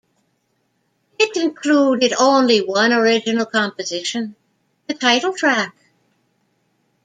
[1.19, 4.35] It included only one original composition,
[4.87, 5.75] the title track.